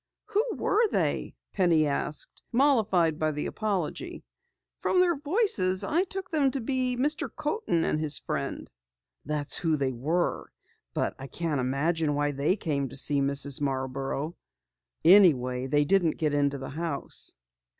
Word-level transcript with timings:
"Who 0.25 0.43
were 0.55 0.81
they?" 0.87 1.35
Penny 1.53 1.85
asked, 1.85 2.41
mollified 2.51 3.19
by 3.19 3.29
the 3.29 3.45
apology. 3.45 4.23
"From 4.79 4.99
their 4.99 5.15
voices 5.15 5.83
I 5.83 6.05
took 6.05 6.27
them 6.31 6.49
to 6.49 6.59
be 6.59 6.97
Mr. 6.97 7.29
Coaten 7.31 7.83
and 7.85 7.99
his 7.99 8.17
friend." 8.17 8.67
"That's 9.25 9.59
who 9.59 9.77
they 9.77 9.91
were. 9.91 10.51
But, 10.95 11.13
I 11.19 11.27
can't 11.27 11.61
imagine 11.61 12.15
why 12.15 12.31
they 12.31 12.55
came 12.55 12.89
to 12.89 12.95
see 12.95 13.21
Mrs. 13.21 13.61
Marborough. 13.61 14.35
Anyway, 15.05 15.67
they 15.67 15.85
didn't 15.85 16.17
get 16.17 16.33
into 16.33 16.57
the 16.57 16.69
house." 16.71 17.35